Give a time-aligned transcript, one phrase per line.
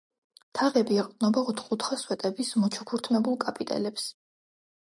[0.59, 4.09] თაღები ეყრდნობა ოთხკუთხა სვეტების მოჩუქურთმებულ კაპიტელებს.